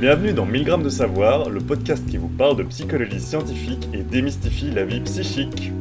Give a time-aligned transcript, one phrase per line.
[0.00, 4.04] Bienvenue dans 1000 grammes de savoir, le podcast qui vous parle de psychologie scientifique et
[4.04, 5.72] démystifie la vie psychique.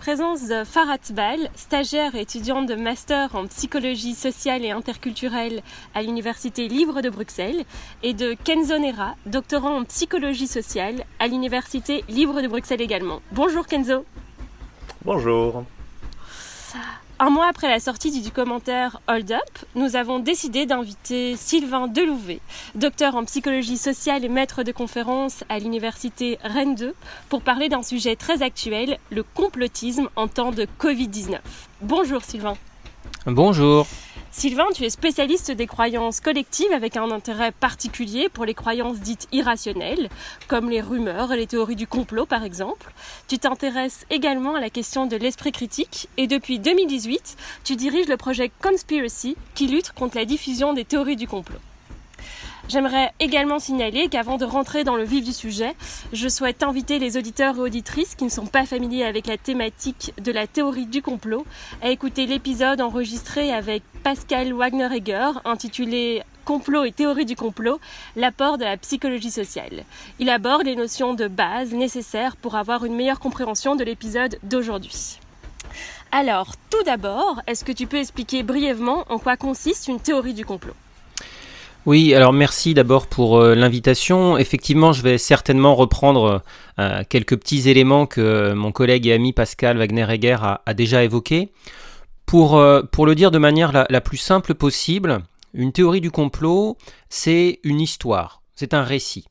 [0.00, 5.62] Présence de Farhat Bal, stagiaire et étudiante de master en psychologie sociale et interculturelle
[5.94, 7.64] à l'Université libre de Bruxelles,
[8.02, 13.20] et de Kenzo Nera, doctorant en psychologie sociale à l'Université libre de Bruxelles également.
[13.30, 14.06] Bonjour Kenzo.
[15.04, 15.64] Bonjour.
[17.22, 22.40] Un mois après la sortie du documentaire Hold Up, nous avons décidé d'inviter Sylvain Delouvet,
[22.74, 26.94] docteur en psychologie sociale et maître de conférence à l'université Rennes 2,
[27.28, 31.40] pour parler d'un sujet très actuel, le complotisme en temps de Covid-19.
[31.82, 32.54] Bonjour Sylvain.
[33.26, 33.86] Bonjour.
[34.32, 39.26] Sylvain, tu es spécialiste des croyances collectives avec un intérêt particulier pour les croyances dites
[39.32, 40.08] irrationnelles,
[40.46, 42.92] comme les rumeurs et les théories du complot par exemple.
[43.26, 48.16] Tu t'intéresses également à la question de l'esprit critique et depuis 2018, tu diriges le
[48.16, 51.58] projet Conspiracy qui lutte contre la diffusion des théories du complot.
[52.70, 55.74] J'aimerais également signaler qu'avant de rentrer dans le vif du sujet,
[56.12, 60.12] je souhaite inviter les auditeurs et auditrices qui ne sont pas familiers avec la thématique
[60.22, 61.44] de la théorie du complot
[61.82, 67.80] à écouter l'épisode enregistré avec Pascal Wagner-Egger intitulé Complot et théorie du complot,
[68.14, 69.82] l'apport de la psychologie sociale.
[70.20, 75.18] Il aborde les notions de base nécessaires pour avoir une meilleure compréhension de l'épisode d'aujourd'hui.
[76.12, 80.44] Alors, tout d'abord, est-ce que tu peux expliquer brièvement en quoi consiste une théorie du
[80.44, 80.74] complot?
[81.86, 84.36] Oui, alors merci d'abord pour euh, l'invitation.
[84.36, 86.42] Effectivement, je vais certainement reprendre
[86.78, 91.52] euh, quelques petits éléments que mon collègue et ami Pascal Wagner-Egger a, déjà évoqués.
[92.26, 95.20] Pour, euh, le dire de manière la plus simple possible,
[95.54, 96.76] une théorie du complot,
[97.08, 99.24] c'est une histoire, c'est un récit.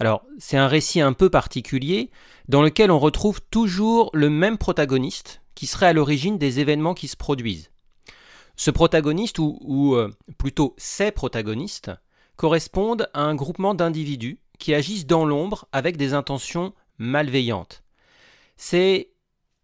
[0.00, 2.10] Alors, c'est un récit un peu particulier
[2.48, 7.08] dans lequel on retrouve toujours le même protagoniste qui serait à l'origine des événements qui
[7.08, 7.70] se produisent.
[8.56, 11.90] Ce protagoniste, ou, euh, plutôt ces protagonistes,
[12.36, 17.82] correspondent à un groupement d'individus qui agissent dans l'ombre avec des intentions malveillantes.
[18.56, 19.10] C'est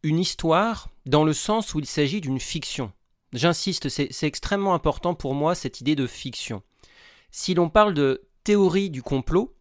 [0.02, 2.92] une histoire dans le sens où il s'agit d'une fiction.
[3.32, 6.62] J'insiste, c'est extrêmement important pour moi cette idée de fiction.
[7.30, 9.54] Si l'on parle de théorie du complot,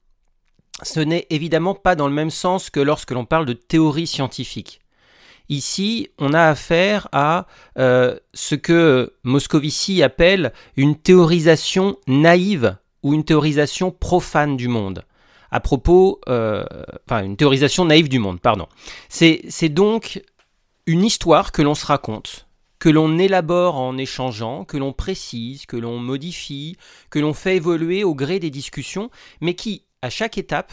[0.81, 4.79] ce n'est évidemment pas dans le même sens que lorsque l'on parle de théorie scientifique.
[5.49, 7.47] Ici, on a affaire à
[7.79, 15.03] euh, ce que Moscovici appelle une théorisation naïve ou une théorisation profane du monde.
[15.49, 16.63] À propos, euh,
[17.85, 18.67] naïve du monde, pardon.
[19.09, 20.21] C'est donc
[20.85, 25.77] une histoire que l'on se raconte, que l'on élabore en échangeant, que l'on précise, que
[25.77, 26.77] l'on modifie,
[27.09, 29.09] que l'on fait évoluer au gré des discussions,
[29.41, 30.71] mais qui, à chaque étape,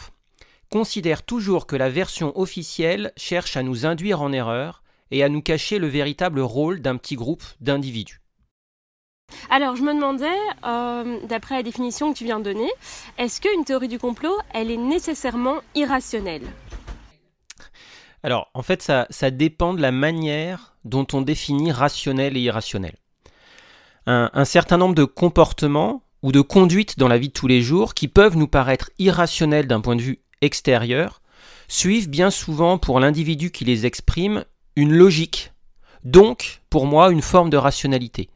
[0.69, 5.41] considère toujours que la version officielle cherche à nous induire en erreur et à nous
[5.41, 8.21] cacher le véritable rôle d'un petit groupe d'individus.
[9.49, 10.25] Alors, je me demandais,
[10.65, 12.69] euh, d'après la définition que tu viens de donner,
[13.17, 16.43] est-ce qu'une théorie du complot, elle est nécessairement irrationnelle?
[18.23, 22.95] Alors, en fait, ça, ça, dépend de la manière dont on définit rationnel et irrationnel.
[24.05, 27.61] Un, un certain nombre de comportements ou de conduites dans la vie de tous les
[27.61, 31.21] jours qui peuvent nous paraître irrationnels d'un point de vue extérieur
[31.67, 35.51] suivent bien souvent pour l'individu qui les exprime une logique,
[36.03, 38.29] donc pour moi une forme de rationalité.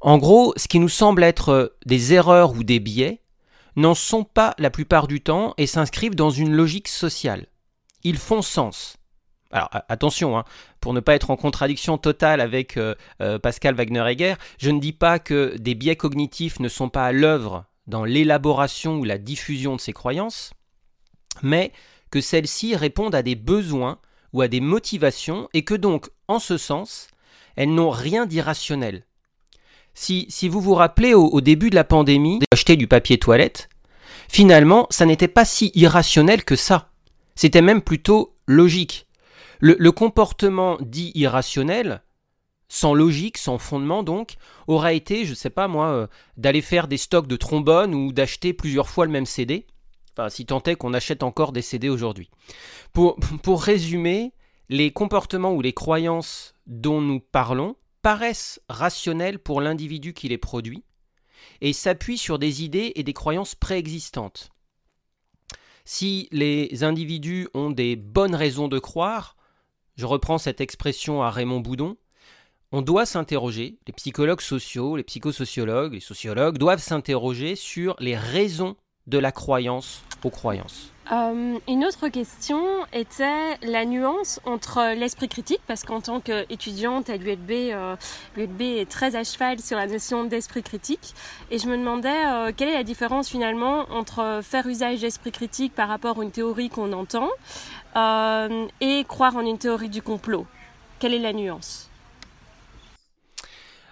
[0.00, 3.20] En gros, ce qui nous semble être des erreurs ou des biais
[3.76, 7.46] n'en sont pas la plupart du temps et s'inscrivent dans une logique sociale.
[8.04, 8.96] Ils font sens.
[9.50, 10.44] Alors attention, hein,
[10.80, 14.92] pour ne pas être en contradiction totale avec euh, euh, Pascal Wagner-Egger, je ne dis
[14.92, 19.74] pas que des biais cognitifs ne sont pas à l'œuvre dans l'élaboration ou la diffusion
[19.74, 20.52] de ces croyances,
[21.42, 21.72] mais
[22.10, 23.98] que celles-ci répondent à des besoins
[24.32, 27.08] ou à des motivations et que donc, en ce sens,
[27.56, 29.04] elles n'ont rien d'irrationnel.
[29.94, 33.68] Si, si, vous vous rappelez au, début de la pandémie, d'acheter du papier toilette,
[34.28, 36.90] finalement, ça n'était pas si irrationnel que ça.
[37.34, 39.08] C'était même plutôt logique.
[39.60, 42.02] Le, comportement dit irrationnel,
[42.68, 44.36] sans logique, sans fondement donc,
[44.68, 48.12] aurait été, je ne sais pas moi, euh, d'aller faire des stocks de trombones ou
[48.12, 49.66] d'acheter plusieurs fois le même CD.
[50.28, 52.30] Si tant est qu'on achète encore des CD aujourd'hui.
[52.92, 54.32] Pour, pour résumer,
[54.68, 60.84] les comportements ou les croyances dont nous parlons paraissent rationnels pour l'individu qui les produit
[61.60, 64.50] et s'appuient sur des idées et des croyances préexistantes.
[65.84, 69.36] Si les individus ont des bonnes raisons de croire,
[69.96, 71.96] je reprends cette expression à Raymond Boudon,
[72.70, 78.76] on doit s'interroger, les psychologues sociaux, les psychosociologues, les sociologues doivent s'interroger sur les raisons
[79.08, 80.92] de la croyance aux croyances.
[81.10, 82.60] Euh, une autre question
[82.92, 87.96] était la nuance entre l'esprit critique, parce qu'en tant qu'étudiante à l'ULB, euh,
[88.36, 91.14] l'ULB est très à cheval sur la notion d'esprit critique,
[91.50, 95.74] et je me demandais euh, quelle est la différence finalement entre faire usage d'esprit critique
[95.74, 97.28] par rapport à une théorie qu'on entend
[98.80, 100.46] et croire en une théorie du complot?
[100.98, 101.87] Quelle est la nuance?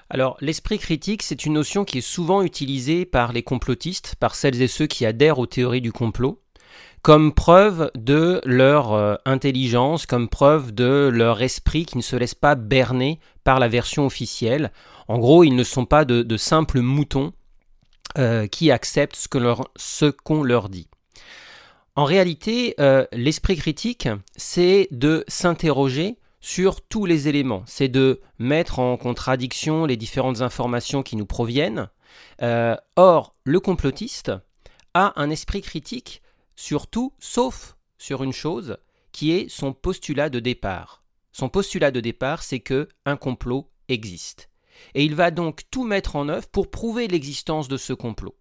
[0.08, 4.62] Alors, l'esprit critique, c'est une notion qui est souvent utilisée par les complotistes, par celles
[4.62, 6.40] et ceux qui adhèrent aux théories du complot
[7.06, 12.34] comme preuve de leur euh, intelligence, comme preuve de leur esprit qui ne se laisse
[12.34, 14.72] pas berner par la version officielle.
[15.06, 17.32] En gros, ils ne sont pas de, simples moutons
[18.18, 19.28] euh, qui acceptent ce
[20.10, 20.88] qu'on leur, dit.
[21.94, 28.78] En réalité, euh, l'esprit critique, c'est de s'interroger sur tous les éléments, c'est de mettre
[28.78, 31.88] en contradiction les différentes informations qui nous proviennent.
[32.40, 34.32] or, le complotiste
[34.94, 36.22] a un esprit critique
[36.56, 38.78] Surtout, sauf sur une chose,
[39.12, 41.04] qui est son postulat de départ.
[41.32, 44.48] Son postulat de départ, c'est que un complot existe.
[44.94, 48.36] Et il va donc tout mettre en œuvre pour prouver l'existence de ce complot.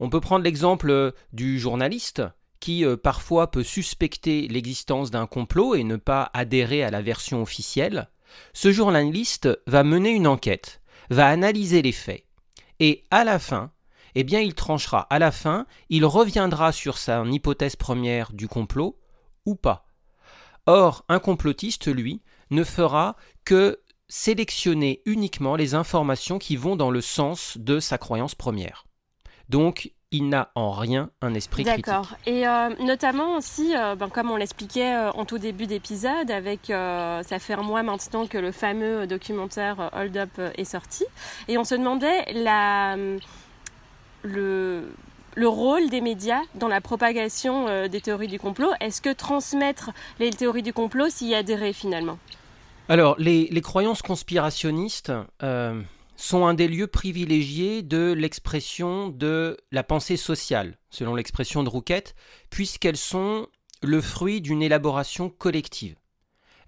[0.00, 2.22] On peut prendre l'exemple euh, du journaliste
[2.62, 7.42] qui euh, parfois peut suspecter l'existence d'un complot et ne pas adhérer à la version
[7.42, 8.08] officielle.
[8.52, 10.80] Ce journaliste va mener une enquête,
[11.10, 12.24] va analyser les faits,
[12.78, 13.72] et à la fin,
[14.14, 18.96] eh bien il tranchera à la fin, il reviendra sur sa hypothèse première du complot
[19.44, 19.84] ou pas.
[20.66, 27.00] Or, un complotiste, lui, ne fera que sélectionner uniquement les informations qui vont dans le
[27.00, 28.86] sens de sa croyance première.
[29.48, 31.86] Donc, il n'a en rien un esprit critique.
[31.86, 32.14] D'accord.
[32.26, 36.66] Et euh, notamment aussi, euh, ben, comme on l'expliquait euh, en tout début d'épisode, avec
[36.66, 41.04] ça fait un mois maintenant que le fameux documentaire Hold Up est sorti,
[41.48, 42.96] et on se demandait la
[44.22, 44.92] le,
[45.34, 48.70] le rôle des médias dans la propagation des théories du complot.
[48.80, 52.18] Est-ce que transmettre les théories du complot, s'y adhérer finalement?
[52.88, 55.12] Alors, les, croyances conspirationnistes
[56.22, 62.14] sont un des lieux privilégiés de l'expression de la pensée sociale, selon l'expression de Rouquette,
[62.48, 63.48] puisqu'elles sont
[63.82, 65.96] le fruit d'une élaboration collective.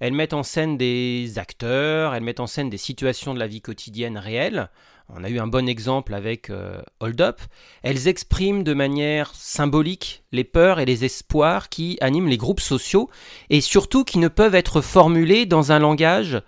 [0.00, 3.60] Elles mettent en scène des acteurs, elles mettent en scène des situations de la vie
[3.60, 4.70] quotidienne réelle,
[5.08, 7.40] on a eu un bon exemple avec euh, Hold Up,
[7.82, 13.08] elles expriment de manière symbolique les peurs et les espoirs qui animent les groupes sociaux
[13.50, 16.42] et surtout qui ne peuvent être formulés dans un langage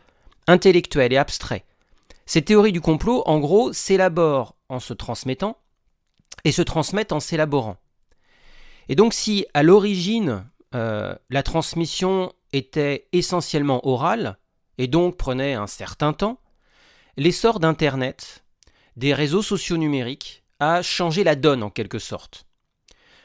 [0.49, 1.65] intellectuel et abstrait.
[2.27, 5.59] Ces théories du complot, en gros, s'élaborent en se transmettant
[6.45, 7.77] et se transmettent en s'élaborant.
[8.89, 10.45] Et donc si à l'origine
[10.75, 14.39] euh, la transmission était essentiellement orale
[14.79, 16.41] et donc prenait un certain temps,
[17.17, 18.45] l'essor d'Internet
[18.97, 22.47] des réseaux sociaux numériques a changé la donne en quelque sorte.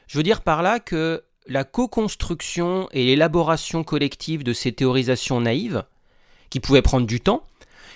[0.08, 5.84] Je veux dire par là que la co-construction et l'élaboration collective de ces théorisations naïves,
[6.50, 7.46] qui pouvaient prendre du temps,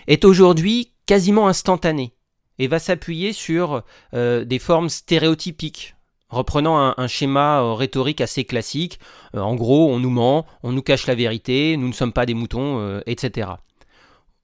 [0.08, 2.13] est aujourd'hui quasiment instantanée
[2.60, 5.96] et va s'appuyer sur euh, des formes stéréotypiques,
[6.30, 9.00] reprenant un, schéma euh, rhétorique assez classique.
[9.36, 12.25] Euh, en gros, on nous ment, on nous cache la vérité, nous ne sommes pas
[12.25, 13.50] des moutons, etc.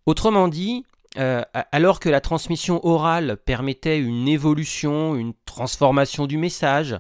[0.06, 0.86] Autrement dit,
[1.16, 7.00] alors que la transmission orale permettait une évolution, une transformation du message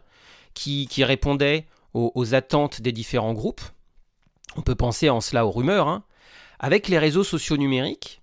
[0.53, 3.62] qui, répondait aux, attentes des différents groupes,
[4.55, 6.03] on peut penser en cela aux rumeurs, hein,
[6.59, 8.20] avec les réseaux sociaux numériques,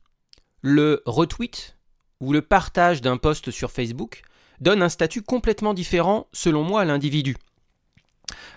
[0.68, 1.76] le retweet
[2.20, 4.22] ou le partage d'un post sur Facebook
[4.60, 7.36] donne un statut complètement différent, selon moi, à l'individu.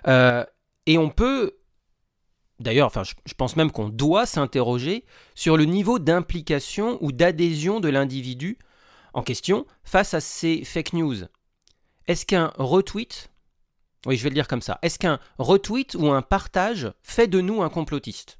[0.07, 0.43] Euh,
[0.85, 1.57] et on peut
[2.59, 5.03] D'ailleurs, enfin, je pense même qu'on doit s'interroger
[5.33, 8.59] sur le niveau d'implication ou d'adhésion de l'individu
[9.15, 11.15] en question face à ces fake news.
[12.07, 13.31] Est-ce qu'un retweet,
[14.05, 17.41] oui, je vais le dire comme ça, est-ce qu'un retweet ou un partage fait de
[17.41, 18.37] nous un complotiste?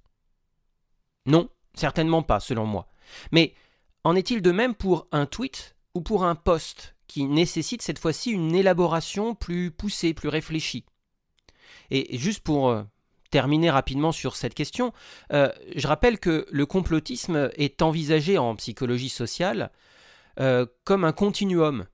[1.26, 2.91] Non, certainement pas, selon moi.
[3.32, 3.54] Mais
[4.04, 8.32] en est-il de même pour un tweet ou pour un post qui nécessite cette fois-ci
[8.32, 10.86] une élaboration plus poussée, plus réfléchie?
[11.90, 12.84] Et juste pour euh,
[13.32, 14.94] terminer rapidement sur cette question,
[15.34, 19.72] euh, je rappelle que le complotisme est envisagé en psychologie sociale
[20.40, 21.86] euh, comme un continuum.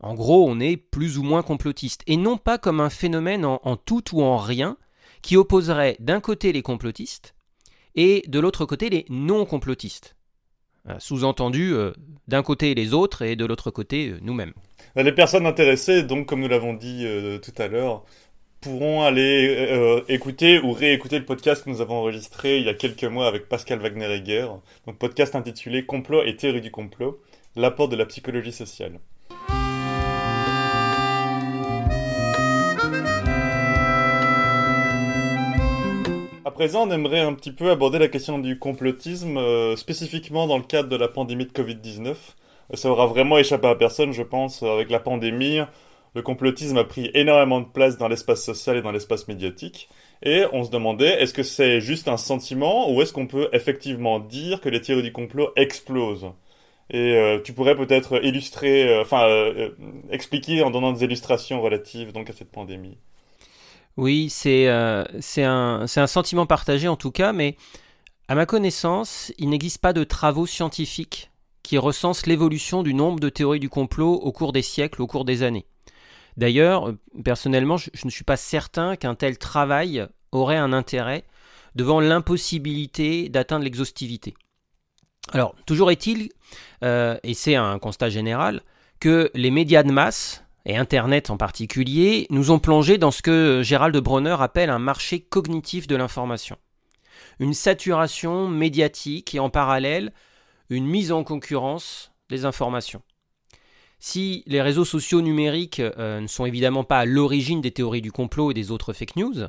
[0.00, 3.76] En gros, on est plus ou moins complotiste, et non pas comme un phénomène en,
[3.76, 4.78] tout ou en rien
[5.20, 7.34] qui opposerait d'un côté les complotistes
[7.94, 10.16] et de l'autre côté les non-complotistes.
[10.88, 11.74] Euh, sous-entendu,
[12.26, 14.54] d'un côté les autres et de l'autre côté nous-mêmes.
[14.96, 17.06] Les personnes intéressées, donc comme nous l'avons dit
[17.42, 18.04] tout à l'heure,
[18.60, 22.74] pourront aller euh, écouter ou réécouter le podcast que nous avons enregistré il y a
[22.74, 24.48] quelques mois avec Pascal Wagner-Egger,
[24.86, 27.20] donc podcast intitulé Complot et théorie du complot,
[27.56, 29.00] l'apport de la psychologie sociale.
[36.60, 40.62] Présent, on aimerait un petit peu aborder la question du complotisme, euh, spécifiquement dans le
[40.62, 42.14] cadre de la pandémie de Covid-19.
[42.74, 45.60] Ça aura vraiment échappé à personne, je pense, avec la pandémie.
[46.14, 49.88] Le complotisme a pris énormément de place dans l'espace social et dans l'espace médiatique.
[50.22, 54.20] Et on se demandait, est-ce que c'est juste un sentiment ou est-ce qu'on peut effectivement
[54.20, 56.30] dire que les théories du complot explosent?
[56.90, 59.26] Et euh, tu pourrais peut-être illustrer, euh, enfin,
[60.10, 62.98] expliquer en donnant des illustrations relatives donc à cette pandémie.
[63.96, 65.04] Oui, c'est euh,
[65.38, 67.56] un, un, sentiment partagé en tout cas, mais
[68.28, 71.30] à ma connaissance, il n'existe pas de travaux scientifiques
[71.62, 75.24] qui recensent l'évolution du nombre de théories du complot au cours des siècles, au cours
[75.24, 75.66] des années.
[76.36, 76.92] D'ailleurs,
[77.24, 81.24] personnellement, je, ne suis pas certain qu'un tel travail aurait un intérêt
[81.74, 84.34] devant l'impossibilité d'atteindre l'exhaustivité.
[85.32, 86.30] Alors, toujours est-il,
[86.82, 88.62] euh, et c'est un constat général,
[89.00, 93.62] que les médias de masse, et Internet en particulier, nous ont plongé dans ce que
[93.62, 96.56] Gérald Bronner appelle un marché cognitif de l'information.
[97.38, 100.12] Une saturation médiatique et en parallèle
[100.68, 103.02] une mise en concurrence des informations.
[103.98, 108.12] Si les réseaux sociaux numériques euh, ne sont évidemment pas à l'origine des théories du
[108.12, 109.48] complot et des autres fake news,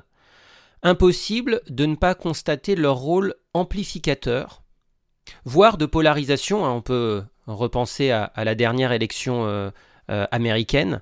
[0.83, 4.63] impossible de ne pas constater leur rôle amplificateur,
[5.45, 6.65] voire de polarisation.
[6.65, 9.71] Hein, on peut repenser à, la dernière élection euh,
[10.31, 11.01] américaine.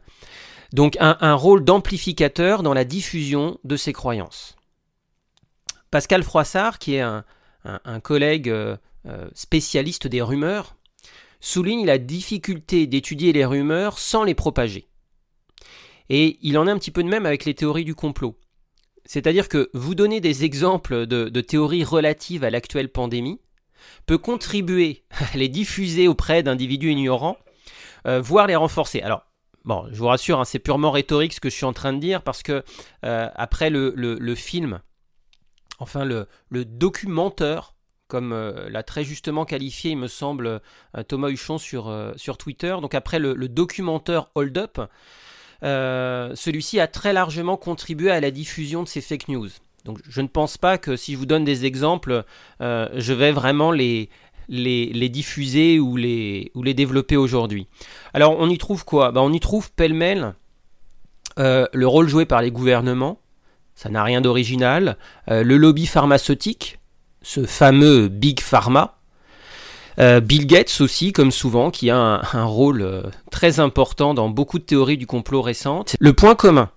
[0.72, 4.56] Donc un, rôle d'amplificateur dans la diffusion de ces croyances.
[5.90, 7.24] Pascal Froissart, qui est un,
[8.04, 10.76] collègue euh, euh, spécialiste des rumeurs,
[11.40, 14.88] souligne la difficulté d'étudier les rumeurs sans les propager.
[16.10, 18.38] Et il en est un petit peu de même avec les théories du complot.
[19.06, 23.40] C'est-à-dire que vous donner des exemples de, théories relatives à l'actuelle pandémie
[24.06, 27.49] peut contribuer à les diffuser auprès d'individus ignorants euh,
[28.06, 29.02] voire les renforcer.
[29.02, 29.24] Alors,
[29.66, 32.00] bon, je vous rassure, hein, c'est purement rhétorique ce que je suis en train de
[32.00, 32.64] dire, parce que
[33.06, 34.82] euh, après le, film,
[35.80, 37.76] enfin le, documentaire,
[38.08, 40.62] comme euh, l'a très justement qualifié, il me semble,
[41.08, 44.80] Thomas Huchon sur, sur Twitter, donc après le, documentaire Hold Up,
[45.62, 49.50] celui-ci a très largement contribué à la diffusion de ces fake news.
[49.86, 52.24] Donc je ne pense pas que si je vous donne des exemples,
[52.60, 54.10] je vais vraiment les,
[54.50, 57.68] les, diffuser ou les, ou les développer aujourd'hui.
[58.14, 59.12] Alors on y trouve quoi?
[59.12, 60.34] Ben, On y trouve pêle-mêle
[61.40, 63.20] euh, le rôle joué par les gouvernements,
[63.76, 64.98] ça n'a rien d'original,
[65.30, 66.80] euh, le lobby pharmaceutique,
[67.22, 68.98] ce fameux Big Pharma,
[70.00, 74.64] euh, Bill Gates aussi, comme souvent, qui a un, rôle très important dans beaucoup de
[74.64, 75.96] théories du complot récentes.
[76.00, 76.70] Le point commun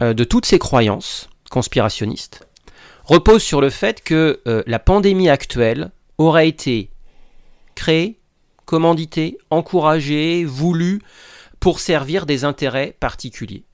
[0.00, 2.48] de toutes ces croyances conspirationnistes
[3.04, 6.91] repose sur le fait que la pandémie actuelle aurait été
[7.74, 8.18] créé,
[8.64, 11.00] commandité, encouragé, voulu
[11.60, 13.64] pour servir des intérêts particuliers.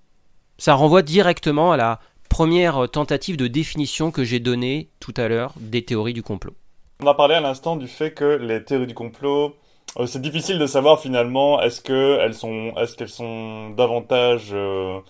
[0.58, 5.54] Ça renvoie directement à la première tentative de définition que j'ai donnée tout à l'heure
[5.58, 6.54] des théories du complot.
[7.00, 9.54] On a parlé à l'instant du fait que les théories du complot,
[9.98, 15.00] euh, c'est difficile de savoir finalement est-ce qu'elles sont, est-ce sont davantage, euh,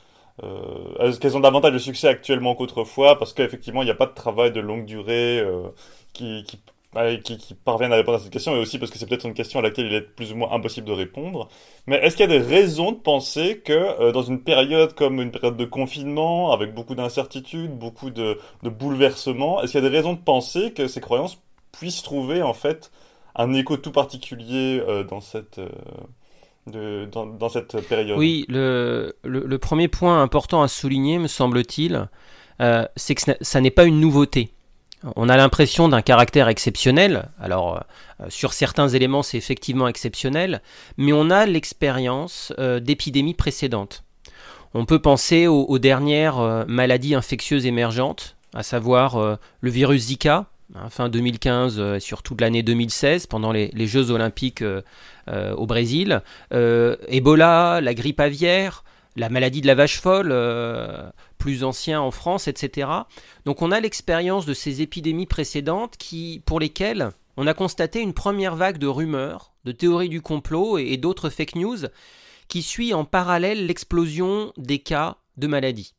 [0.42, 3.18] euh, est-ce qu'elles ont davantage de succès actuellement qu'autrefois?
[3.18, 5.42] Parce qu'effectivement il n'y a pas de travail de longue durée
[6.12, 6.44] qui
[7.22, 9.34] qui, qui, parviennent à répondre à cette question, et aussi parce que c'est peut-être une
[9.34, 11.48] question à laquelle il est plus ou moins impossible de répondre.
[11.86, 15.20] Mais est-ce qu'il y a des raisons de penser que euh, dans une période comme
[15.20, 19.96] une période de confinement, avec beaucoup d'incertitudes, beaucoup de, bouleversements, est-ce qu'il y a des
[19.96, 21.38] raisons de penser que ces croyances
[21.72, 22.90] puissent trouver en fait
[23.36, 25.58] un écho tout particulier euh, dans cette...
[25.58, 28.18] Euh, dans, cette période?
[28.18, 32.10] Oui, le, le, premier point important à souligner, me semble-t-il,
[32.94, 34.52] c'est que ça n'est pas une nouveauté.
[35.16, 37.28] On a l'impression d'un caractère exceptionnel.
[37.40, 37.84] Alors,
[38.20, 40.60] euh, sur certains éléments, c'est effectivement exceptionnel,
[40.96, 44.04] mais on a l'expérience euh, d'épidémies précédentes.
[44.74, 50.88] On peut penser aux, dernières euh, maladies infectieuses émergentes, à savoir le virus Zika, hein,
[50.90, 54.64] fin 2015 et surtout de l'année 2016, pendant les, Jeux olympiques
[55.26, 58.84] au Brésil, Ebola, la grippe aviaire,
[59.18, 62.88] la maladie de la vache folle, euh, plus ancien en France, etc.
[63.44, 68.14] Donc on a l'expérience de ces épidémies précédentes qui, pour lesquelles on a constaté une
[68.14, 71.78] première vague de rumeurs, de théories du complot et, d'autres fake news
[72.48, 75.94] qui suit en parallèle l'explosion des cas de maladies.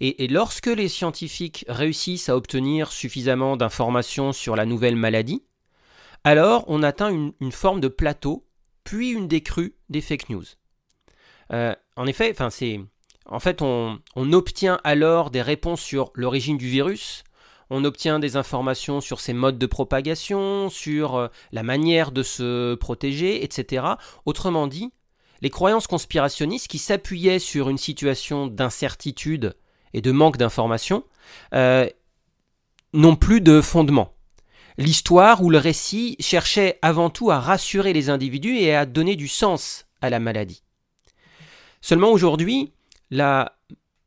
[0.00, 5.42] Et, lorsque les scientifiques réussissent à obtenir suffisamment d'informations sur la nouvelle maladie,
[6.24, 8.46] alors on atteint une, forme de plateau,
[8.84, 10.44] puis une décrue des fake news.
[11.52, 12.80] Euh, en effet, c'est,
[13.28, 17.24] en fait, on, obtient alors des réponses sur l'origine du virus,
[17.70, 22.74] on obtient des informations sur ses modes de propagation, sur euh, la manière de se
[22.74, 23.84] protéger, etc.
[24.24, 24.90] Autrement dit,
[25.42, 29.54] les croyances conspirationnistes qui s'appuyaient sur une situation d'incertitude
[29.92, 31.04] et de manque d'information,
[31.54, 31.88] euh,
[32.92, 34.14] n'ont plus de fondement.
[34.78, 39.28] L'histoire ou le récit cherchait avant tout à rassurer les individus et à donner du
[39.28, 40.62] sens à la maladie.
[41.80, 42.72] Seulement aujourd'hui,
[43.10, 43.58] la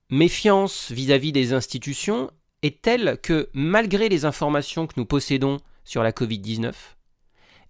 [0.10, 2.30] méfiance vis-à-vis des institutions
[2.62, 6.74] est telle que malgré les informations que nous possédons sur la Covid-19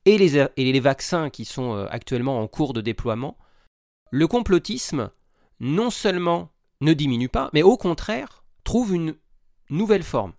[0.06, 3.38] et les, et les vaccins qui sont euh, actuellement en cours de déploiement,
[4.10, 5.12] le complotisme
[5.60, 6.50] non seulement
[6.82, 9.16] ne diminue pas, mais au contraire trouve une
[9.70, 10.34] nouvelle forme.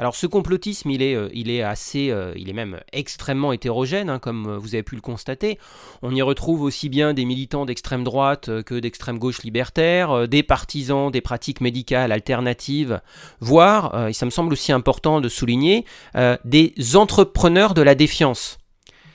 [0.00, 4.46] Alors ce complotisme, il est, euh, assez, euh, il est même extrêmement hétérogène, hein, comme
[4.46, 5.58] euh, vous avez pu le constater.
[6.02, 11.10] On y retrouve aussi bien des militants d'extrême droite que d'extrême gauche libertaire, des partisans
[11.10, 13.00] des pratiques médicales alternatives,
[13.40, 15.84] voire, et ça me semble aussi important de souligner,
[16.44, 18.58] des entrepreneurs de la défiance.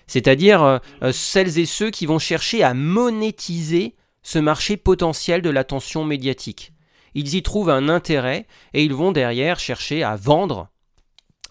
[0.08, 6.74] C'est-à-dire celles et ceux qui vont chercher à monétiser ce marché potentiel de l'attention médiatique.
[7.16, 10.70] Ils y trouvent un intérêt et ils vont derrière chercher à vendre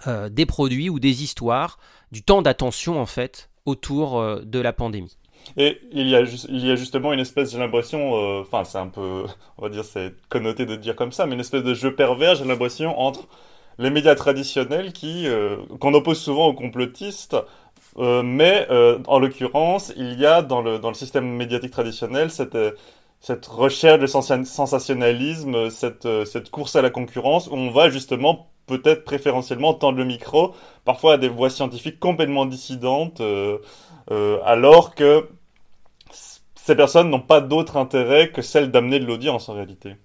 [0.07, 1.79] euh, des produits ou des histoires,
[2.11, 5.17] du temps d'attention en fait autour euh, de la pandémie.
[5.57, 8.79] Et il y a, il y a justement une espèce, j'ai l'impression, euh, enfin c'est
[8.79, 9.25] un peu,
[9.59, 12.35] on va dire c'est connoté de dire comme ça, mais une espèce de jeu pervers,
[12.35, 13.29] j'ai l'impression, entre
[13.79, 15.27] les médias traditionnels qui
[15.81, 17.37] qu'on oppose souvent aux complotistes,
[17.97, 18.69] mais
[19.07, 22.57] en l'occurrence, il y a dans le dans le système médiatique traditionnel cette
[23.23, 24.07] cette recherche de
[24.45, 30.05] sensationnalisme, cette cette course à la concurrence où on va justement peut-être préférentiellement tendre le
[30.05, 33.59] micro, parfois à des voix scientifiques complètement dissidentes, euh,
[34.11, 35.29] euh, alors que
[36.55, 39.97] ces personnes n'ont pas d'autre intérêt que celle d'amener de l'audience en réalité.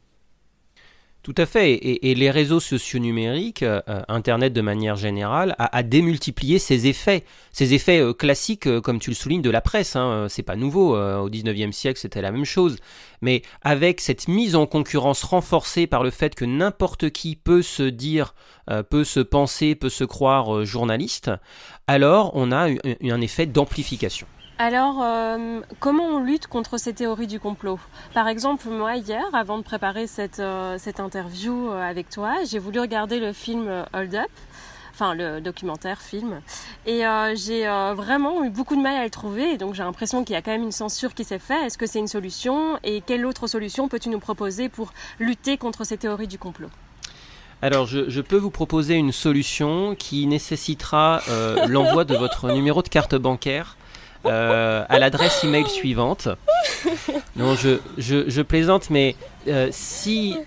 [1.27, 1.73] Tout à fait.
[1.73, 7.25] Et, les réseaux sociaux numériques, euh, Internet de manière générale, a, démultiplié ces effets.
[7.51, 9.97] Ces effets euh, classiques, euh, comme tu le soulignes, de la presse.
[9.97, 10.95] Hein, c'est pas nouveau.
[10.95, 12.77] au 19e siècle, c'était la même chose.
[13.21, 17.83] Mais avec cette mise en concurrence renforcée par le fait que n'importe qui peut se
[17.83, 18.33] dire,
[18.89, 21.29] peut se penser, peut se croire journaliste,
[21.87, 24.27] alors on a un effet d'amplification.
[24.59, 27.79] Alors, euh, comment on lutte contre ces théories du complot?
[28.15, 32.57] Par exemple, moi, hier, avant de préparer cette, euh, cette interview euh, avec toi, j'ai
[32.57, 34.31] voulu regarder le film Hold Up,
[34.95, 36.41] enfin le documentaire film,
[36.87, 37.03] et
[37.35, 40.41] j'ai vraiment eu beaucoup de mal à le trouver, donc j'ai l'impression qu'il y a
[40.41, 41.63] quand même une censure qui s'est faite.
[41.63, 42.79] Est-ce que c'est une solution?
[42.83, 46.69] Et quelle autre solution peux-tu nous proposer pour lutter contre ces théories du complot?
[47.61, 51.21] Alors, je, je, peux vous proposer une solution qui nécessitera
[51.67, 53.77] l'envoi de votre numéro de carte bancaire
[54.27, 56.27] euh, à l'adresse email suivante.
[57.35, 59.15] Non, je, je, plaisante, mais
[59.47, 60.37] euh, si.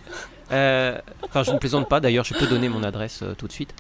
[0.53, 3.75] Euh, enfin, je ne plaisante pas d'ailleurs, je peux donner mon adresse tout de suite.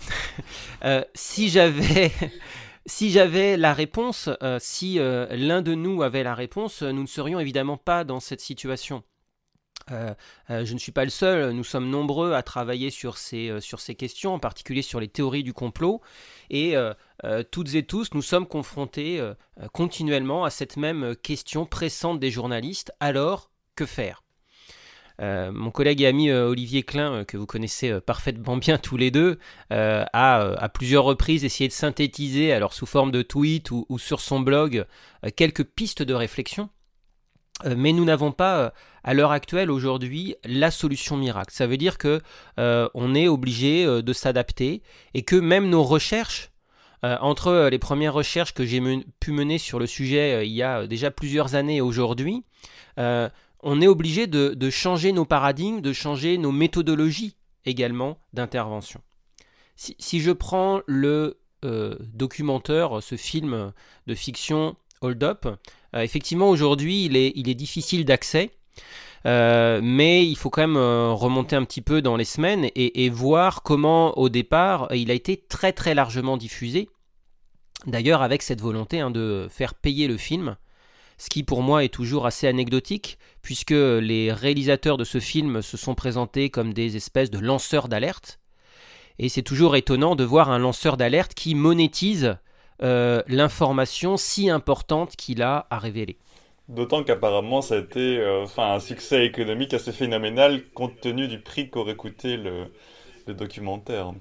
[1.14, 2.12] si j'avais.
[2.86, 8.04] Si la réponse, si l'un de nous avait la réponse, nous ne serions évidemment pas
[8.04, 9.04] dans cette situation.
[9.90, 13.94] Je ne suis pas le seul, nous sommes nombreux à travailler sur ces, sur ces
[13.94, 16.00] questions, en particulier sur les théories du complot,
[16.48, 16.74] et
[17.50, 19.20] toutes et tous, nous sommes confrontés
[19.72, 24.22] continuellement à cette même question pressante des journalistes, alors que faire?
[25.18, 30.06] Mon collègue et ami Olivier Klein, que vous connaissez parfaitement bien tous les deux, a
[30.12, 34.86] à plusieurs reprises essayé de synthétiser, alors sous forme de tweet ou sur son blog,
[35.36, 36.70] quelques pistes de réflexion.
[37.66, 38.70] Euh, mais nous n'avons pas, euh,
[39.04, 41.52] à l'heure actuelle, aujourd'hui, la solution miracle.
[41.52, 42.20] Ça veut dire que
[42.58, 44.82] euh, on est obligé de s'adapter
[45.14, 46.49] et que même nos recherches,
[47.02, 48.80] entre les premières recherches que j'ai
[49.20, 52.44] pu mener sur le sujet il y a déjà plusieurs années aujourd'hui,
[52.98, 59.00] on est obligé de, changer nos paradigmes, de changer nos méthodologies également d'intervention.
[59.76, 63.72] Si, je prends le documentaire, ce film
[64.06, 65.46] de fiction Hold Up,
[65.94, 68.50] euh, effectivement, aujourd'hui, il est difficile d'accès.
[69.26, 73.10] Euh, mais il faut quand même euh, remonter un petit peu dans les semaines et,
[73.10, 76.88] voir comment au départ il a été très très largement diffusé.
[77.86, 80.56] D'ailleurs avec cette volonté hein, de faire payer le film,
[81.18, 85.76] ce qui pour moi est toujours assez anecdotique puisque les réalisateurs de ce film se
[85.76, 88.38] sont présentés comme des espèces de lanceurs d'alerte.
[89.18, 92.36] Et c'est toujours étonnant de voir un lanceur d'alerte qui monétise
[92.82, 96.16] euh, l'information si importante qu'il a à révéler.
[96.70, 101.68] D'autant qu'apparemment ça a été euh, un succès économique assez phénoménal compte tenu du prix
[101.68, 102.70] qu'aurait coûté le
[103.34, 104.14] documentaire.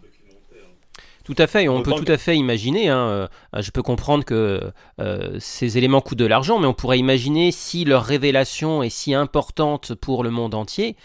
[1.29, 3.27] Tout à fait, on peut tout à fait imaginer, hein, euh,
[3.61, 7.85] je peux comprendre que euh, ces éléments coûtent de l'argent, mais on pourrait imaginer si
[7.85, 10.95] leur révélation est si importante pour le monde entier,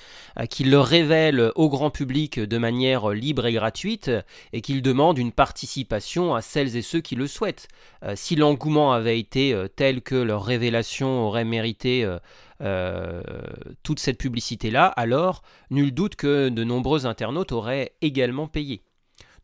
[0.40, 4.10] euh, qu'ils le révèlent au grand public de manière libre et gratuite,
[4.54, 7.68] et qu'ils demandent une participation à celles et ceux qui le souhaitent.
[8.14, 12.08] si l'engouement avait été tel que leur révélation aurait mérité
[13.82, 18.82] toute cette publicité-là, alors nul doute que de nombreux internautes auraient également payé.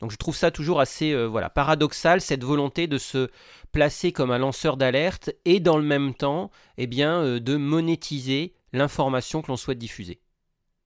[0.00, 3.30] Donc je trouve ça toujours assez voilà, paradoxal, cette volonté de se
[3.72, 9.42] placer comme un lanceur d'alerte et dans le même temps eh bien, de monétiser l'information
[9.42, 10.20] que l'on souhaite diffuser.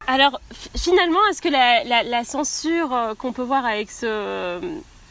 [0.06, 0.40] Alors
[0.76, 4.60] finalement, est-ce que la, censure euh, qu'on peut voir avec ce euh,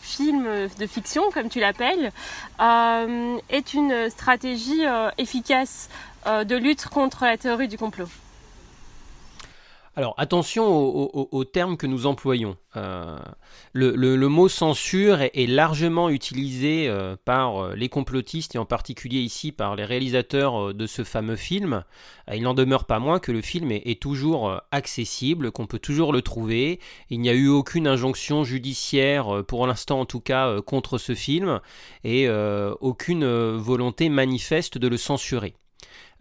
[0.01, 2.11] film de fiction, comme tu l'appelles,
[2.61, 4.83] euh, est une stratégie
[5.17, 5.89] efficace
[6.25, 8.07] de lutte contre la théorie du complot?
[9.95, 12.57] Alors attention aux, termes que nous employons.
[12.75, 13.19] Euh,
[13.73, 19.51] le, mot censure est, largement utilisé euh, par euh, les complotistes et en particulier ici
[19.51, 21.83] par les réalisateurs de ce fameux film.
[22.33, 26.23] il n'en demeure pas moins que le film est, toujours accessible, qu'on peut toujours le
[26.23, 26.79] trouver.
[27.11, 31.59] Il n'y a eu aucune injonction judiciaire, pour l'instant en tout cas, contre ce film
[32.03, 32.27] et
[32.81, 33.25] aucune
[33.57, 35.53] volonté manifeste de le censurer.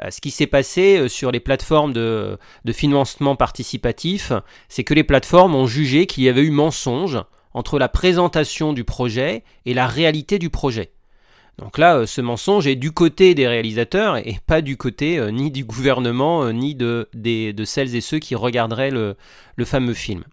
[0.03, 2.39] Euh, ce qui s'est passé euh, sur les plateformes de,
[2.73, 4.33] financement participatif,
[4.69, 7.19] c'est que les plateformes ont jugé qu'il y avait eu mensonge
[7.55, 10.93] entre la présentation du projet et la réalité du projet.
[11.59, 15.51] Donc là, euh, ce mensonge est du côté des réalisateurs et pas du côté ni
[15.51, 17.09] du gouvernement ni de,
[17.65, 19.17] celles et ceux qui regarderaient le,
[19.57, 20.25] le fameux film.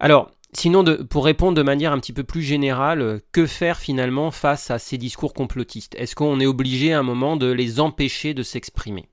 [0.00, 4.30] Alors, Sinon, pour répondre de manière un petit peu plus générale, euh, que faire finalement
[4.30, 5.94] face à ces discours complotistes?
[5.96, 9.08] Est-ce qu'on est obligé à un moment de les empêcher de s'exprimer?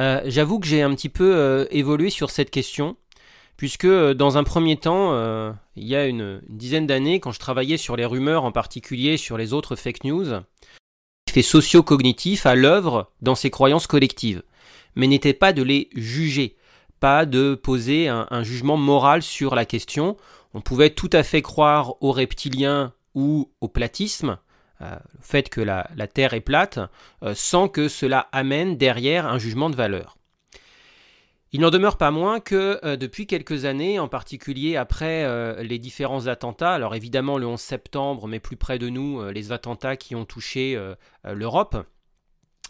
[0.00, 2.96] Euh, J'avoue que j'ai un petit peu euh, évolué sur cette question,
[3.56, 5.14] puisque dans un premier temps,
[5.76, 9.38] il y a une, dizaine d'années, quand je travaillais sur les rumeurs, en particulier sur
[9.38, 10.40] les autres fake news,
[11.30, 14.42] fait socio-cognitif à l'œuvre dans ces croyances collectives,
[14.96, 16.56] mais n'était pas de les juger
[17.04, 20.16] de poser un, jugement moral sur la question.
[20.54, 24.38] On pouvait tout à fait croire aux reptiliens ou au platisme,
[24.80, 26.78] euh, le fait que la, Terre est plate,
[27.22, 30.16] euh, sans que cela amène derrière un jugement de valeur.
[31.52, 36.26] Il n'en demeure pas moins que euh, depuis quelques années, en particulier après les différents
[36.26, 40.24] attentats, alors évidemment le 11 septembre, mais plus près de nous, les attentats qui ont
[40.24, 40.80] touché
[41.24, 41.76] l'Europe,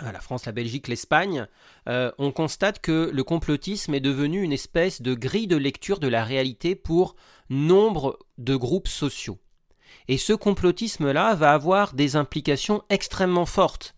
[0.03, 1.47] la France, la Belgique, l'Espagne,
[1.89, 6.09] euh, on constate que le complotisme est devenu une espèce de grille de lecture de
[6.09, 7.15] la réalité pour
[7.49, 9.39] nombre de groupes sociaux.
[10.09, 13.95] Et ce complotisme-là va avoir des implications extrêmement fortes.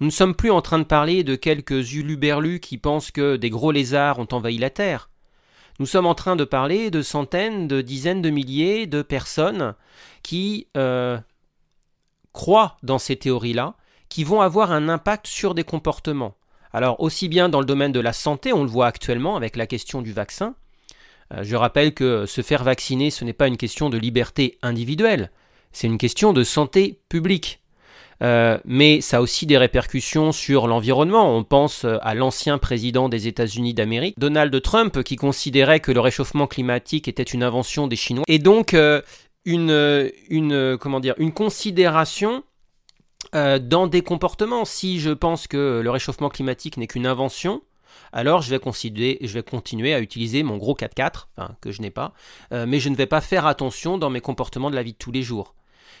[0.00, 3.50] Nous ne sommes plus en train de parler de quelques uluberlus qui pensent que des
[3.50, 5.08] gros lézards ont envahi la Terre.
[5.78, 9.74] Nous sommes en train de parler de centaines, de dizaines de milliers de personnes
[10.22, 11.18] qui euh,
[12.32, 13.76] croient dans ces théories-là
[14.08, 16.34] qui vont avoir un impact sur des comportements.
[16.72, 19.66] Alors aussi bien dans le domaine de la santé, on le voit actuellement avec la
[19.66, 20.54] question du vaccin.
[21.34, 25.30] Euh, je rappelle que se faire vacciner, ce n'est pas une question de liberté individuelle,
[25.72, 27.60] c'est une question de santé publique.
[28.20, 31.36] Euh, mais ça a aussi des répercussions sur l'environnement.
[31.36, 36.48] On pense à l'ancien président des États-Unis d'Amérique, Donald Trump, qui considérait que le réchauffement
[36.48, 38.24] climatique était une invention des Chinois.
[38.26, 39.02] Et donc euh,
[39.44, 42.42] une considération
[43.34, 44.64] euh, dans des comportements.
[44.64, 47.62] Si je pense que le réchauffement climatique n'est qu'une invention,
[48.12, 51.26] alors je vais, continuer à utiliser mon gros 4x4,
[51.60, 52.14] que je n'ai pas,
[52.52, 54.98] euh, mais je ne vais pas faire attention dans mes comportements de la vie de
[54.98, 55.54] tous les jours.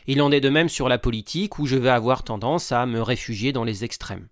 [0.06, 3.02] Il en est de même sur la politique, où je vais avoir tendance à me
[3.02, 4.28] réfugier dans les extrêmes.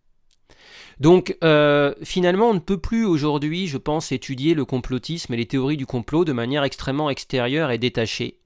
[0.98, 5.46] Donc euh, finalement, on ne peut plus aujourd'hui, je pense, étudier le complotisme et les
[5.46, 8.38] théories du complot de manière extrêmement extérieure et détachée.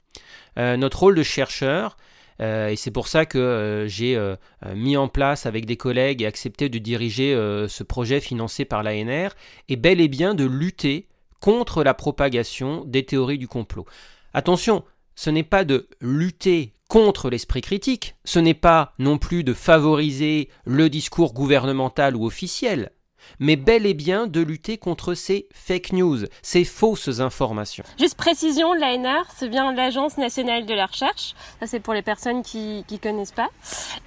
[0.56, 1.96] notre rôle de chercheur,
[2.40, 4.36] et c'est pour ça que euh, j'ai euh,
[4.74, 7.34] mis en place avec des collègues et accepté de diriger
[7.68, 9.30] ce projet financé par l'ANR,
[9.68, 11.06] et bel et bien de lutter
[11.40, 13.86] contre la propagation des théories du complot.
[14.34, 19.54] Attention, ce n'est pas de lutter contre l'esprit critique, ce n'est pas non plus de
[19.54, 22.90] favoriser le discours gouvernemental ou officiel,
[23.38, 27.84] mais bel et bien de lutter contre ces fake news, ces fausses informations.
[27.98, 31.34] Juste précision, l'ANR, c'est bien l'Agence nationale de la recherche.
[31.60, 33.48] Ça, c'est pour les personnes qui ne connaissent pas.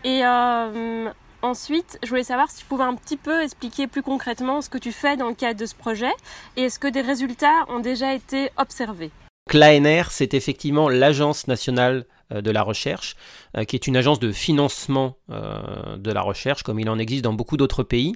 [0.03, 1.09] Et euh,
[1.41, 4.77] ensuite, je voulais savoir si tu pouvais un petit peu expliquer plus concrètement ce que
[4.77, 6.11] tu fais dans le cadre de ce projet
[6.57, 9.11] et est-ce que des résultats ont déjà été observés?
[9.51, 13.15] L'ANR, c'est effectivement l'Agence nationale euh, de la recherche,
[13.57, 17.33] euh, qui est une agence de financement de la recherche, comme il en existe dans
[17.33, 18.13] beaucoup d'autres pays.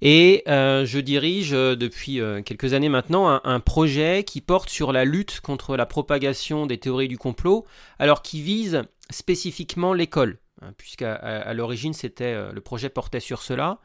[0.00, 4.92] Et euh, je dirige euh, depuis euh, quelques années maintenant un, projet qui porte sur
[4.92, 7.66] la lutte contre la propagation des théories du complot,
[7.98, 13.78] alors qui vise spécifiquement l'école, hein, puisqu'à l'origine c'était le projet portait sur cela.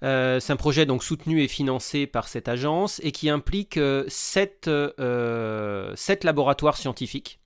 [0.00, 3.78] c'est un projet donc soutenu et financé par cette agence et qui implique
[4.08, 4.66] sept
[6.24, 7.40] laboratoires scientifiques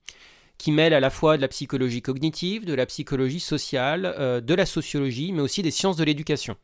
[0.57, 4.65] qui mêlent à la fois de la psychologie cognitive, de la psychologie sociale, de la
[4.65, 6.55] sociologie, mais aussi des sciences de l'éducation.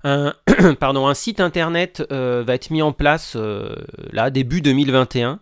[0.04, 3.74] Un, site internet euh, va être mis en place euh,
[4.12, 5.40] là début 2021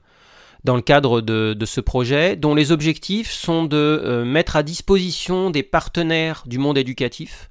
[0.64, 5.50] dans le cadre de, ce projet, dont les objectifs sont de euh, mettre à disposition
[5.50, 7.50] des partenaires du monde éducatif,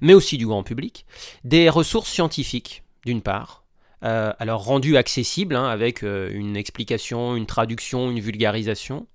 [0.00, 1.06] mais aussi du grand public,
[1.44, 3.64] des ressources scientifiques, d'une part,
[4.00, 9.06] alors rendues accessibles, hein, avec une explication, une traduction, une vulgarisation,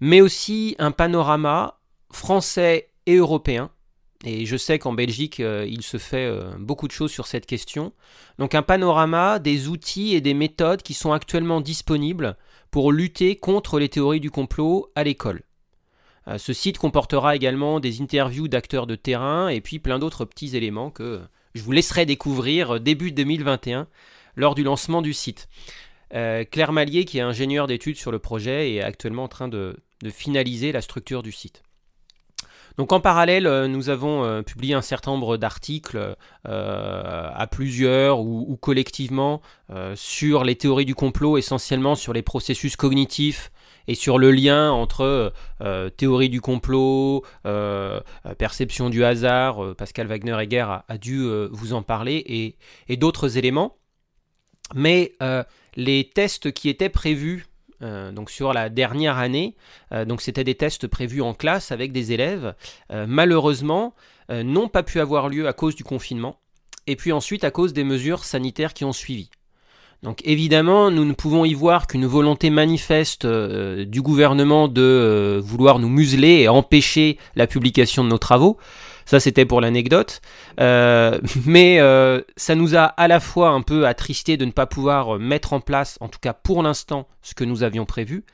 [0.00, 1.80] mais aussi un panorama
[2.10, 3.70] français et européen.
[4.24, 7.92] Et je sais qu'en Belgique, il se fait beaucoup de choses sur cette question.
[8.38, 12.36] Donc un panorama des outils et des méthodes qui sont actuellement disponibles
[12.70, 15.42] pour lutter contre les théories du complot à l'école.
[16.28, 20.56] Euh, ce site comportera également des interviews d'acteurs de terrain et puis plein d'autres petits
[20.56, 21.20] éléments que
[21.54, 23.88] je vous laisserai découvrir début 2021
[24.36, 25.48] lors du lancement du site.
[26.14, 29.76] Euh, Claire Mallier, qui est ingénieure d'études sur le projet, est actuellement en train de
[30.08, 31.62] finaliser la structure du site.
[32.80, 36.16] Donc en parallèle, euh, nous avons euh, publié un certain nombre d'articles
[36.48, 39.42] euh, à plusieurs ou, collectivement
[39.94, 43.52] sur les théories du complot, essentiellement sur les processus cognitifs
[43.86, 45.32] et sur le lien entre
[45.96, 47.24] théorie du complot,
[48.38, 52.56] perception du hasard, Pascal Wagner-Egger a, a, dû vous en parler,
[52.88, 53.76] et d'autres éléments.
[54.74, 55.12] Mais
[55.76, 57.46] les tests qui étaient prévus
[57.82, 59.56] euh, donc sur la dernière année.
[59.92, 62.54] Euh, donc c'était des tests prévus en classe avec des élèves.
[62.92, 63.94] Euh, malheureusement,
[64.32, 66.36] n'ont pas pu avoir lieu à cause du confinement.
[66.86, 69.28] Et puis ensuite à cause des mesures sanitaires qui ont suivi.
[70.04, 75.88] Donc évidemment, nous ne pouvons y voir qu'une volonté manifeste du gouvernement de vouloir nous
[75.88, 78.56] museler et empêcher la publication de nos travaux.
[79.10, 80.20] Ça, c'était pour l'anecdote.
[80.60, 84.66] Euh, mais euh, ça nous a à la fois un peu attristé de ne pas
[84.66, 88.24] pouvoir mettre en place, en tout cas pour l'instant, ce que nous avions prévu.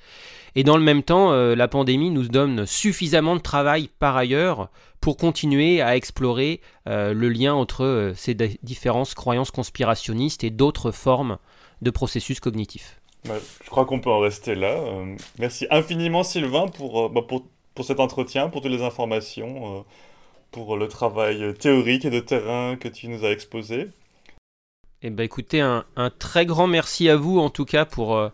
[0.55, 4.69] Et dans le même temps, euh, la pandémie nous donne suffisamment de travail par ailleurs
[5.01, 11.39] pour continuer à explorer le lien entre ces différentes croyances conspirationnistes et d'autres formes
[11.81, 13.01] de processus cognitifs.
[13.25, 14.79] je crois qu'on peut en rester là.
[15.39, 19.85] merci infiniment Sylvain pour, bah, pour, pour, cet entretien, pour toutes les informations
[20.57, 23.89] pour le travail théorique et de terrain que tu nous as exposé.
[25.03, 25.85] Eh ben écoutez, un,
[26.19, 28.31] très grand merci à vous en tout cas pour, euh,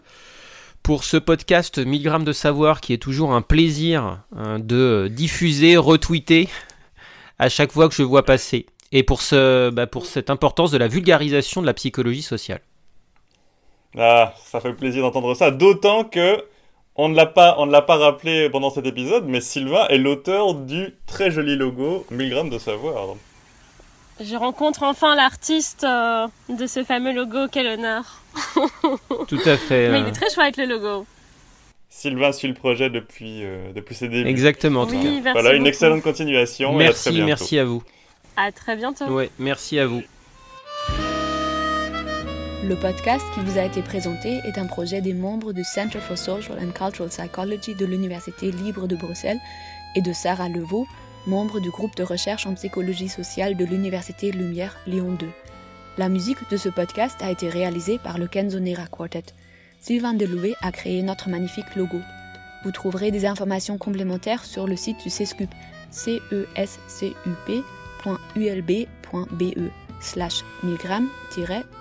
[0.84, 5.76] pour ce podcast 1000 grammes de savoir qui est toujours un plaisir hein, de diffuser,
[5.76, 6.48] retweeter
[7.40, 8.66] à chaque fois que je vois passer.
[8.92, 12.60] Et pour, ce, bah, pour cette importance de la vulgarisation de la psychologie sociale.
[13.98, 16.44] Ah, ça fait plaisir d'entendre ça, d'autant que
[16.96, 19.98] on ne l'a pas, on ne l'a pas rappelé pendant cet épisode, mais Sylvain est
[19.98, 23.16] l'auteur du très joli logo 1000 grammes de savoir.
[24.20, 28.22] Je rencontre enfin l'artiste euh, de ce fameux logo, quel honneur.
[29.28, 29.90] Tout à fait.
[29.90, 30.12] Mais il est euh.
[30.12, 31.06] très chouette le logo.
[31.88, 34.28] Sylvain suit le projet depuis, euh, depuis ses débuts.
[34.28, 34.84] Exactement.
[34.84, 36.74] Oui, voilà, une excellente continuation.
[36.74, 37.82] Merci, et à merci à vous.
[38.36, 39.06] À très bientôt.
[39.06, 40.02] Ouais, merci à vous.
[42.64, 46.16] Le podcast qui vous a été présenté est un projet des membres du Center for
[46.16, 49.40] Social and Cultural Psychology de l'Université libre de Bruxelles
[49.96, 50.86] et de Sarah Levaux,
[51.26, 55.26] membre du groupe de recherche en psychologie sociale de l'Université Lumière Lyon 2.
[55.98, 59.24] La musique de ce podcast a été réalisée par le Kenzonera Quartet.
[59.80, 61.98] Sylvain Deloué a créé notre magnifique logo.
[62.62, 65.50] Vous trouverez des informations complémentaires sur le site du CESCUP,
[65.90, 67.32] cescup.ulb.be
[70.00, 70.78] slash 1000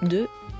[0.01, 0.27] 2